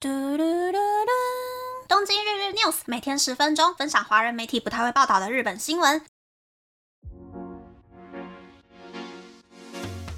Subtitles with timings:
[0.00, 1.10] 嘟嘟嘟嘟！
[1.86, 6.02] 东京日日 news 每天十分钟，分享华人媒体不太会报道的日本新闻。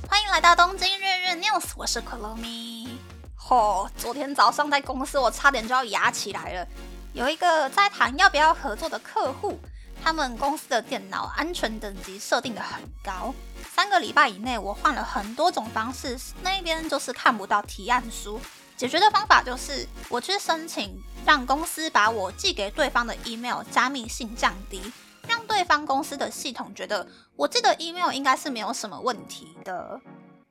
[0.08, 2.90] 欢迎来到东京日日 news，我是 Kuromi。
[3.34, 6.68] 吼，昨天早上在公司，我差点就要牙起来了。
[7.12, 9.58] 有一个在谈要不要合作的客户，
[10.04, 13.34] 他们公司的电脑安全等级设定的很高。
[13.74, 18.40] 三个礼拜以内，我换了很多种方式，那边就是看不到提案书。
[18.82, 24.82] 解决的方法就是，我去申请让公司把我寄给对方的 email 加密性降低，
[25.28, 30.00] 让对方公司的系统觉得我寄的 email 应该是没有什么问题的。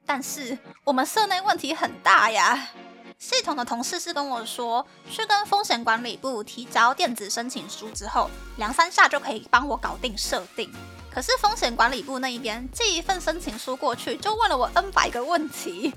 [0.05, 2.69] 但是我们社内问题很大呀。
[3.19, 10.71] 系统的同事是跟我说，去跟风险管理部提交电子申请书之后，两三下就可以帮我搞定设定。
[11.13, 15.93] 可是风险管理部那一边寄一份申请书过去，就问了我 N 百个问题。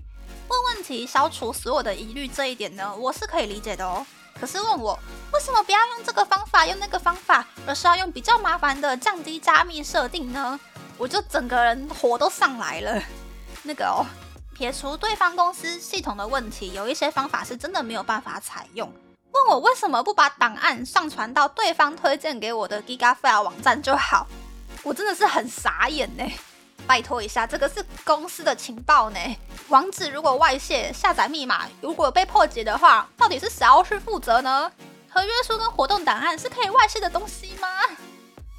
[0.49, 4.07] 问问题，消除所有的疑虑，这一点呢，我是可以理解的哦。
[4.39, 4.99] 可是问我
[5.33, 10.59] 为什么不要用这个方法，用那个方法，而是要用比较麻烦的降低加密设定呢？
[10.99, 13.03] 我就整个人火都上来了。
[13.63, 14.05] 那个哦。
[14.57, 18.89] 撇除对方公司系统的问题，有一些方法是真的没有办法采用。
[19.33, 24.29] 问我为什么不把档案上传到对方推荐给我的 Gigafile 网站就好？
[24.85, 26.25] 我真的是很傻眼呢。
[26.87, 29.19] 拜托一下，这个是公司的情报呢。
[29.69, 34.71] 网址如果外泄，下载密码如果被破解的话，到底是谁要去负责呢？
[35.11, 37.69] 合约书跟活动档案是可以外泄的东西吗？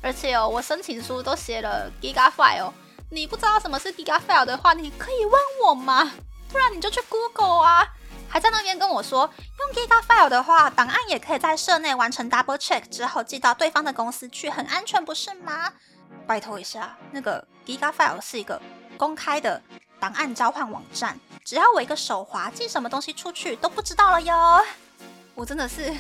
[0.02, 2.72] 而且哦，我申请书都写了 Gigafile。
[3.12, 5.34] 你不知道什么是 Gigafile 的话，你可以问
[5.66, 6.12] 我吗？
[6.52, 7.88] 不然你就去 Google 啊！
[8.28, 15.72] 还在那边跟我说，用 Gigafile 的话，档案也可以在社内完成 double check 之后寄到对方的公司去，很安全，不是吗？
[16.28, 18.62] 拜托一下，那个 Gigafile 是一个
[18.98, 19.62] 公开的
[20.00, 24.66] 档案交换网站，只要我一个手滑，寄什么东西出去都不知道了哟。
[25.34, 25.94] 我真的是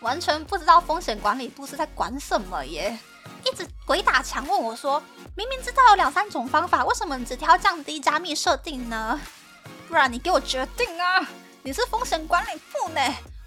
[0.00, 2.98] 完全不知道风险管理部是在管什么耶！
[3.44, 5.02] 一直鬼打墙问我说
[5.36, 9.20] ：“明明知道有两三种方法，为什么你只挑降低加密设定呢？
[9.88, 11.28] 不然你给我决定啊！
[11.62, 13.00] 你是风险管理部呢，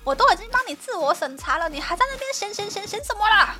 [0.04, 3.56] 我都已经帮你自我审查了，你还在那边闲闲闲闲什么啦？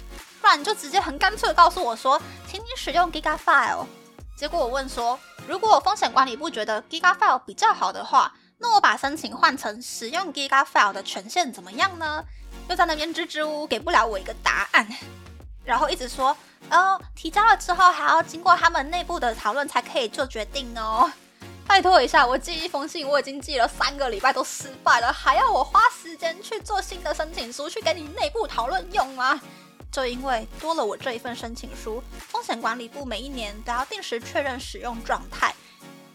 [0.46, 3.88] 不然你就直接很干脆的告诉我说，请你使用 Gigafile。
[4.38, 12.24] 结果我问说，如果风险管理部觉得 Gigafile 比较好的话，那我把申请换成使用 Gigafile 的权限怎么样呢？
[12.70, 14.88] 又在那边支支吾吾，给不了我一个答案。”
[15.66, 16.38] 然后一直说，
[16.70, 21.12] 哦，提交了之后还要经过他们内部的讨论才可以做决定哦。
[21.66, 29.42] 拜托一下，我寄一封信，我已经寄了三个礼拜都失败了，还要我花时间去做新的申请书去给你内部讨论用吗？
[29.96, 35.56] 就因为多了我这一份申请书，风险管理部每一年都要定时确认使用状态，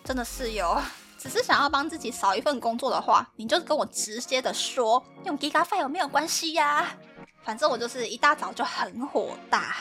[0.05, 0.79] 真的是有。
[1.19, 6.95] 只是想要帮自己少一份工作的话，你就跟我直接的说，用 Gigafile 没有关系呀。
[7.43, 9.77] 反正我就是一大早就很火大。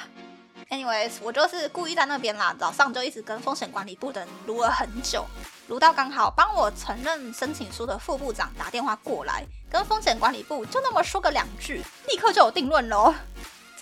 [0.69, 5.25] Anyways，我就是故意在那边啦，早上就一直跟风险管理部的人撸了很久，
[5.67, 13.13] 撸到刚好帮我承认申请书的副部长打电话过来，跟风险管理部就那么说个两句，立刻就有定论喽。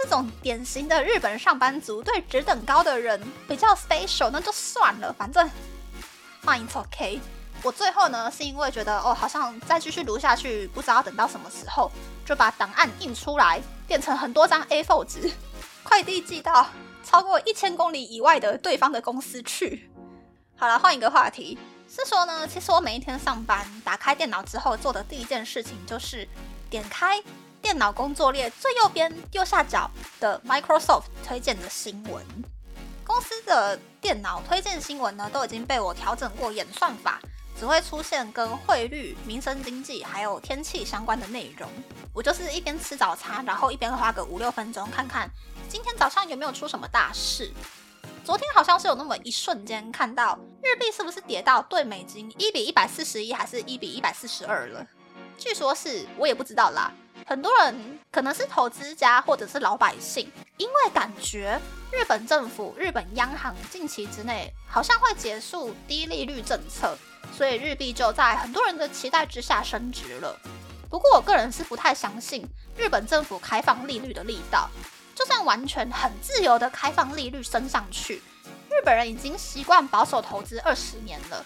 [0.10, 5.50] 这种典型的日本上班族对职等高的人比较 special，那就算了，反正
[6.46, 7.20] fine OK。
[7.62, 11.92] 我最后呢，是因为觉得哦，好像再继续读下去，不知道等到什么时候，
[12.26, 15.30] 就把档案印出来，变成很多张 A4 纸，
[15.84, 16.68] 快递寄到
[17.04, 19.92] 超过一千公里以外的对方的公司去。
[20.56, 26.26] 好了，换一个话题，是说呢，其实我每一天上班，打开电脑之后做的第一件事情就是
[26.70, 27.22] 点开
[27.62, 32.26] 电脑工作列最右边右下角的 Microsoft 推荐的新闻。
[33.06, 37.20] 公司的电脑推荐新闻呢，都已经被我调整过演算法。
[37.60, 41.68] 只会出现跟汇率、民生经济还有天气相关的内容。
[42.14, 45.28] 我就是一边吃早餐，然后一边花个五六分钟看看
[45.68, 47.52] 今天早上有没有出什么大事。
[48.24, 54.86] 昨天好像是有那么一瞬间看到日币是不是跌到对美金一比一百四十一，还是一比一百四十二了？
[55.36, 56.92] 据说是我也不知道啦。
[57.26, 61.60] 很多人可能是投资家或者是老百姓，因为感觉
[61.92, 66.98] 日本政府、日本央行近期之内好像会结束低利率政策。
[67.34, 70.40] 所以日币就在很多人的期待之下升值了。
[70.90, 72.48] 不过我个人是不太相信
[72.78, 74.70] 日本政府开放利率的力道。
[75.14, 78.22] 就算完全很自由的开放利率升上去，
[78.70, 81.44] 日本人已经习惯保守投资二十年了。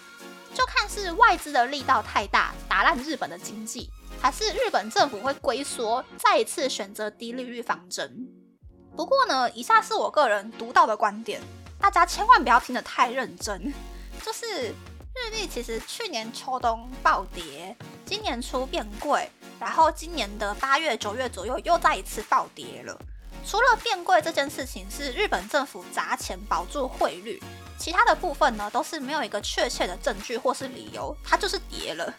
[0.54, 3.90] 就看是外资的力道太大打烂日本的经济，
[4.22, 8.26] 还是日本政府会龟缩，再一次选择低利率方针。
[8.96, 11.40] 不过呢，以下是我个人独到的观点，
[11.80, 13.74] 大家千万不要听得太认真，
[14.24, 14.72] 就是。
[15.14, 17.76] 日币其实去年秋冬暴跌，
[18.06, 19.30] 今年初变贵，
[19.60, 22.98] 然后今年的八月、九月左右又再一次暴跌了。
[23.46, 27.38] 除了变贵这件事情是日本政府砸钱保住汇率，
[27.76, 32.14] 其他的部分呢都是没有一个确切的证据或是理由，它就是跌了。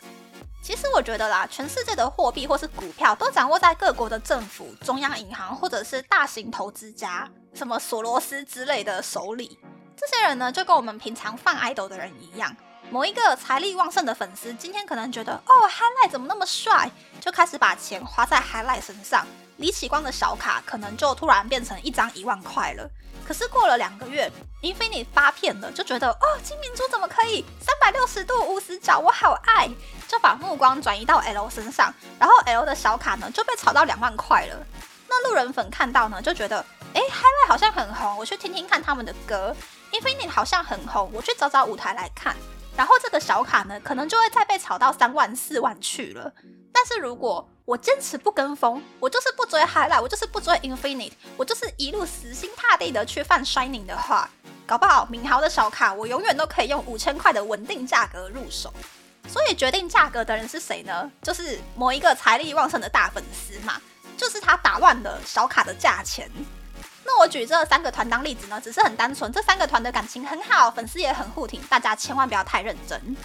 [0.63, 9.59] 其实我觉得啦，全世界的货币或是股票都掌握在各国的政府、中央银行或者是大型投资家，什么索罗斯之类的手里。
[9.97, 12.55] 这些人呢，就跟我们平常放 idol 的人一样，
[12.89, 16.89] 某一个财力旺盛的粉丝，今天可能觉得哦，Highlight 怎么那么帅，
[17.19, 19.27] 就开始把钱花在 Highlight 身上。
[19.57, 22.89] 李启光的小卡可能就突然变成一张一万块了。
[23.25, 24.29] 可是过了两个月
[24.61, 29.69] ，Infinity 发片了，就觉得哦，金明珠怎么可以三百六十度无死角，我好爱，
[30.07, 34.65] 就把目光转移到 L 身上，然后 L 的小卡呢就被炒到两万块了。
[35.07, 39.55] 那路人粉看到呢，就觉得哎，Highlight 好像很红，我去听听看他们的歌。
[39.91, 42.35] Infinity 好像很红，我去找找舞台来看。
[42.75, 46.33] 然后这个小卡呢，可能就会再被炒到三万四万去了。
[46.73, 54.29] 但是如果我坚持不跟风，我就是不追 Highlight，我就是不追 Infinite，我就是一路死心塌地的去犯 Shining 的话，
[54.67, 58.73] 搞不好敏豪的小卡我永远都可以用五千块的稳定价格入手。
[59.29, 61.09] 所以决定价格的人是谁呢？
[61.21, 63.81] 就是某一个财力旺盛的大粉丝嘛，
[64.17, 66.29] 就是他打乱了小卡的价钱。
[67.05, 73.15] 那我举这三个团当例子呢，只是很单纯，这三个团的感情很好，粉丝也很互挺，大家千万不要太认真。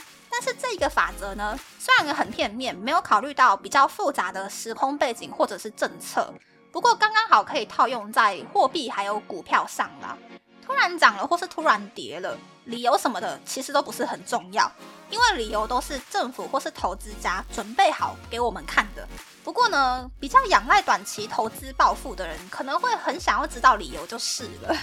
[0.40, 6.32] 但是这个法则呢，虽然很片面，没有考虑到比较复杂的时空背景或者是政策，
[6.70, 10.17] 不过刚刚好可以套用在货币还有股票上啦。
[10.64, 14.70] 突然涨了或是突然跌了，理由什么的其实都不是很重要，
[15.11, 19.08] 因为理由都是政府或是投资家准备好给我们看的。
[19.43, 24.76] 不过呢，比较仰赖短期投资暴富的人，可能会很想要知道理由就是了。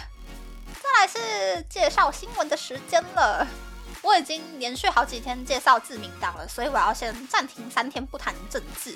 [0.83, 3.47] 再来是介绍新闻的时间了。
[4.05, 8.91] 我已经连续好几天介绍自民党了，所以我要先暂停三天不谈政治。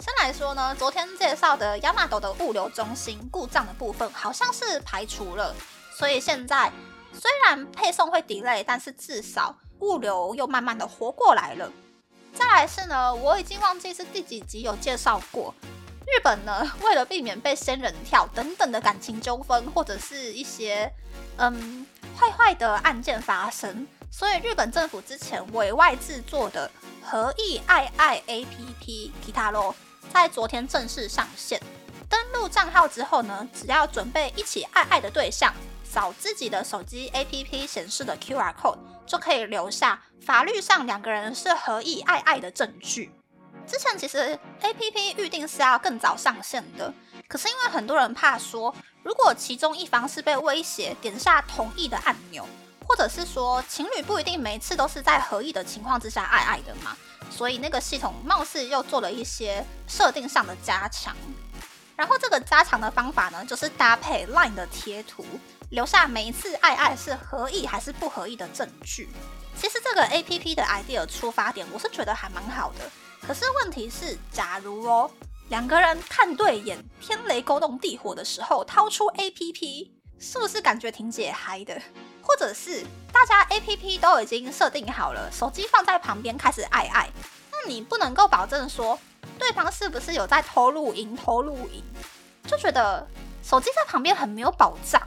[0.00, 5.54] 先来说呢，昨天介绍的亚马斗的物流中心故障的部分好像是排除了，
[5.96, 6.72] 所以现在
[7.12, 11.70] 虽然配送会 delay，但是至少物流又慢慢的活过来了。
[12.34, 15.54] 再来是呢，我已经忘记是第几集有介绍过，
[16.08, 20.92] 日本呢为了避免被仙人跳等等的感情纠纷或者是一些
[21.36, 21.86] 嗯
[22.18, 23.86] 坏坏的案件发生。
[24.10, 26.70] 所以日本政府之前委外制作的
[27.02, 29.74] 合意爱爱 APP Kitaro
[30.12, 31.60] 在昨天正式上线。
[32.08, 35.54] 登录账号之后呢，只要准备一起爱爱的对象，
[35.84, 43.12] 扫自己的手机 APP 显示的 QR code，就可以留下法律上两个人是合意爱爱的证据。
[43.66, 46.92] 之前其实 APP 预定是要更早上线的，
[47.28, 48.74] 可是因为很多人怕说，
[49.04, 52.44] 如果其中一方是被威胁点下同意的按钮。
[52.90, 56.96] 或者是说，情侣不一定每次都是在合意的情况之下爱爱的嘛，
[57.30, 61.14] 所以那个系统貌似又做了一些设定上的加强。
[61.94, 65.24] 然后这个加强的方法呢，就是搭配 LINE 的贴图，
[65.70, 69.08] 留下每一次爱爱是合意还是不合意的证据。
[69.56, 72.90] 其实这个 APP 的 idea 出发点，我是觉得还蛮好的。
[73.24, 75.08] 可是问题是，假如哦
[75.48, 79.92] 两个人看对眼，天雷勾动地火的时候，掏出 APP。
[80.22, 81.80] 是不是感觉挺解嗨的？
[82.22, 87.10] 或者是大家 A P P 都已经设定好了，手机放在旁边开始爱爱，
[87.50, 88.98] 那你不能够保证说
[89.38, 91.82] 对方是不是有在偷录音、偷录音，
[92.46, 93.06] 就觉得
[93.42, 95.02] 手机在旁边很没有保障。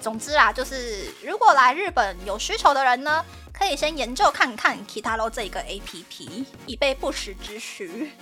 [0.00, 8.12] 总之啊，就是如果来日本有需求的人呢，可以先研究看看 Kitaro 这个 A P P，以备不时之需。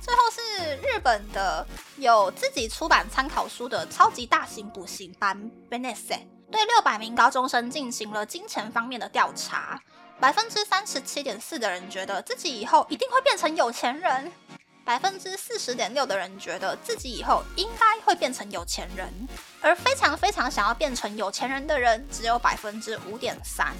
[0.00, 5.38] 最后是日本的有自己出版参考书的超级大型补习班
[5.70, 6.18] b e n e s e
[6.50, 9.80] 对六百名高中生进行了金钱方面的调查，
[10.20, 14.32] 百分之三十七点四的人觉得自己以后一定会变成有钱人，
[14.84, 19.08] 百分之四十点六的人觉得自己以后应该会变成有钱人，
[19.60, 23.74] 而非常非常想要变成有钱人的人只有百分之五点三。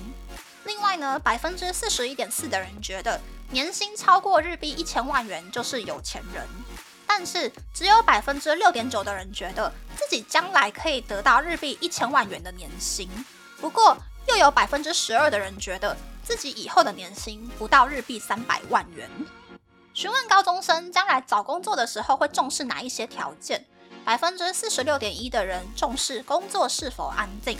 [0.65, 3.21] 另外呢，百分之四十一点四的人觉得。
[3.51, 6.45] 年薪超过日币一千万元就是有钱人，
[7.07, 13.09] 但是只有百分之六点九的人觉得自己将来可以得到日币一千万元的年薪。
[13.61, 13.97] 不过，
[14.27, 19.09] 又有百分之十二的人觉得自己以后的年薪不到日币三百万元。
[19.93, 23.65] 询问高中生将来找工作的时候会重视哪一些条件？
[24.05, 27.59] 百分之四十六点一的人重视工作是否安定，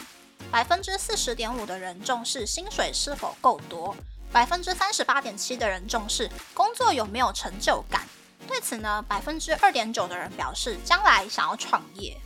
[0.51, 3.97] 百分之四十点五的人重视薪水是否够多。
[4.33, 8.03] 百分之三十八点七的人重视工作有没有成就感，
[8.47, 12.17] 对此呢，百分之二点九的人表示将来想要创业。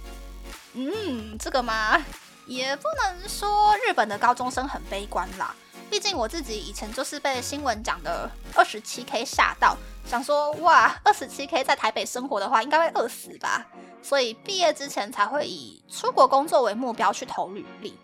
[0.74, 2.02] 嗯，这个嘛，
[2.46, 5.54] 也不能说日本的高中生很悲观啦。
[5.90, 13.66] 毕竟我自己以前就是被新闻讲的二十七 K 吓到，想说哇，二十七 K 在台北生活的话，应该会饿死吧。
[14.02, 17.98] 所以毕业之前才会以出国工作为目标去投履历。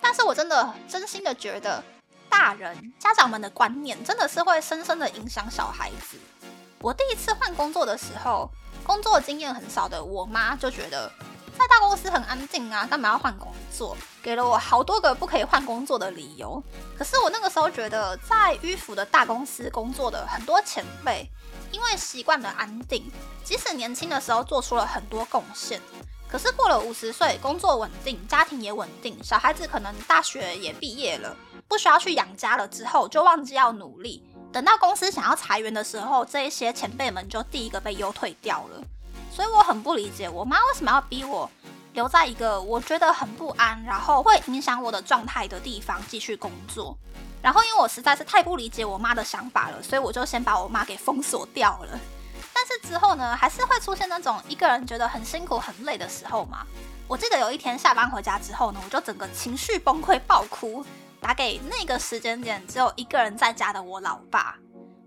[0.00, 1.84] 但是我真的真心的觉得，
[2.28, 6.16] 大人家长们的观念真的是会深深的影响小孩子。
[6.80, 8.50] 我第一次换工作的时候，
[8.84, 11.10] 工作经验很少的我妈就觉得，
[11.58, 13.96] 在大公司很安静啊，干嘛要换工作？
[14.22, 16.62] 给了我好多个不可以换工作的理由。
[16.96, 21.28] 可是我那个时候觉得，在迂腐的大公司工作的很多前辈，
[21.72, 23.10] 因为习惯了安定，
[23.42, 25.80] 即使年轻的时候做出了很多贡献，
[26.28, 31.34] 可是过了五十岁，工作稳定，家庭也稳定，小孩子可能大学也毕业了，
[31.66, 34.22] 不需要去养家了之后，就忘记要努力。
[34.52, 38.82] 等到公司想要裁员的时候，这一些前辈们就第一个被优退掉了。
[39.30, 41.50] 所以我很不理解，我妈为什么要逼我
[41.92, 46.96] 留在一个我觉得很不安，然后会影响我的状态的地方继续工作。
[47.42, 52.00] 然后因为我实在是太不理解我妈的想法了，所以我就先把我妈给封锁掉了。
[52.54, 56.66] 但是之后呢，还是会出现那种一个人觉得很辛苦、很累的时候嘛。
[57.06, 60.84] 我记得有一天下班回家之后呢，我就整个情绪崩溃、爆哭。
[61.20, 64.56] 打给那个时间点只有一个人在家的我老爸，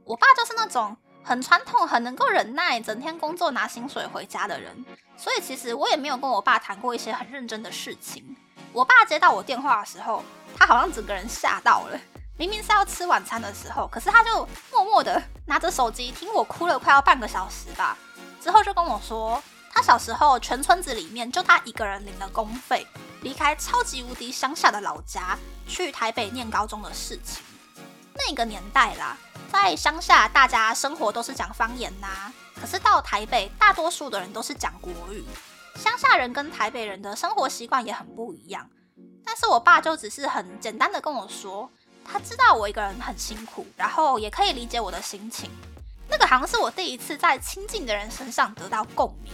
[0.04, 4.86] 我爸就是那种很传统、很能够忍耐、整天工作拿薪水回家的人，
[5.16, 8.36] 所以其实我也没有跟我爸谈过一些很认真的事情。
[8.74, 10.24] 我爸接到我电话的时候，
[10.58, 12.00] 他好像整个人吓到了，
[12.38, 17.98] 明明是要吃晚餐的时候，可是他就默默的拿着手机听我哭了快要半个小时吧，
[18.42, 19.42] 之后就跟我说。
[19.80, 22.86] 他小时候，全村子里面就他一个人领了公费，
[23.22, 27.42] 离开超级无敌乡下的老家，去台北念高中的事情。
[28.14, 29.16] 那个年代啦，
[29.50, 35.24] 在乡下大家生活都是讲方言呐，可是到台北，大多数的人都是讲国语。
[35.76, 38.70] 乡下人跟台北人的生活习惯也很不一样。
[39.24, 41.72] 但是我爸就只是很简单的跟我说，
[42.04, 45.50] 他知道我一个人很辛苦，然后也可以理解我的心情。
[46.10, 49.32] 那个好像是我第一次在亲近的人身上得到共鸣。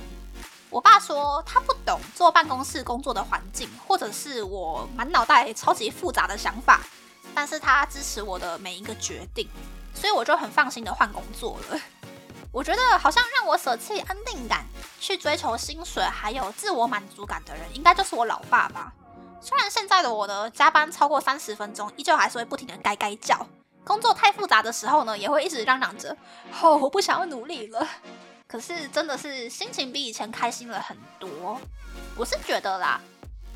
[0.75, 6.81] 我爸说他不懂坐办公室工作的环境，或者是我满脑袋超级复杂的想法，
[7.33, 9.49] 但是他支持我的每一个决定，
[9.93, 11.79] 所以我就很放心的换工作了。
[12.51, 14.65] 我觉得好像让我舍弃安定感，
[14.99, 18.91] 去追求薪水还有自我满足感的人，应该就是我老爸吧。
[19.39, 23.47] 虽然现在的我呢，加班超过三十分钟，依旧还是会不停的该该叫，
[23.85, 26.17] 工作太复杂的时候呢，也会一直嚷嚷着，
[26.61, 27.87] 哦，我不想要努力了。
[28.47, 31.59] 可是真的是心情比以前开心了很多。
[32.15, 33.01] 我是觉得啦，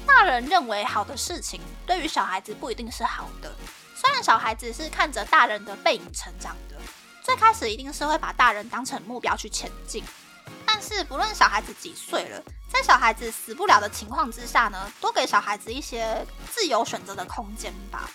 [0.05, 3.53] 大人认为好的事情，对于小孩子不一定是好的。
[3.96, 6.75] 虽然小孩子是看着大人的背影成长的，
[7.24, 10.03] 最开始一定是会把大人当成目标去前进。
[10.65, 12.41] 但是不论小孩子几岁了，
[12.72, 18.10] 在小孩子死不了的情况之下呢，多给小孩子一些自由选择的空间吧。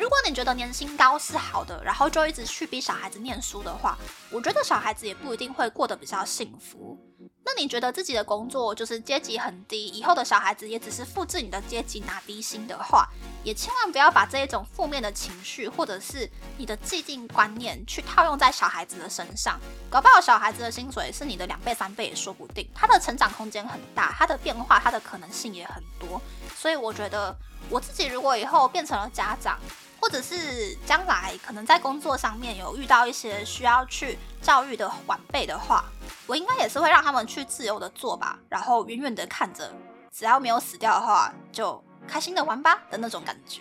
[0.00, 3.98] 如果你觉得年薪高是好的，然后就一直去逼小孩子念书的话，
[4.30, 6.98] 我觉得小孩子也不一定会过得比较幸福。
[7.44, 13.06] 那你觉得自己的工作就是阶级很低，以后的小孩子也只是复制你的阶级拿低薪的话，
[13.44, 19.60] 也千万不要把这一种负面的情绪或者是你的既定观念去套用在小孩子的身上。
[19.90, 26.22] 搞不好小孩子的薪水是你的两倍三倍也说不定，他的成长空间很大，他的变化他的可能性也很多。
[26.56, 27.36] 所以我觉得
[27.68, 29.58] 我自己如果以后变成了家长，
[30.00, 35.84] 或者是将来可能在工作上面有遇到一些需要去教育的晚辈的话，
[36.26, 39.70] 我应该也是会让他们去自由的做吧，然后远远的看着，
[40.10, 43.60] 只要没有死掉的话，就开心的玩吧的那种感觉。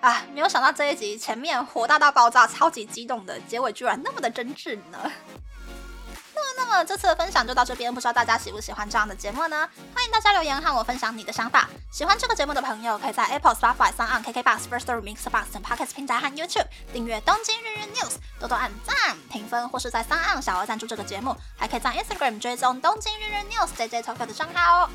[0.00, 5.10] 啊，没有想到这一集前面火大到爆炸、超级激动的结尾居然那么的真挚呢。
[6.68, 9.68] 那么这次的分享就到这边，不知道大家喜不喜欢这样的节目呢？
[9.94, 11.68] 欢迎大家留言和我分享你的想法。
[11.92, 21.36] 喜欢这个节目的朋友，可以在 Apple、Spotify、s o n KKBox、First Story、Mixbox 等 Podcast 平台和 YouTube 订阅《东京日日 News》，多多按赞、评分，或是在 s o n 小额赞助这个节目。
[21.56, 24.90] 还可以在 Instagram 追踪《东京日日 News》JJ Talk 的账号哦。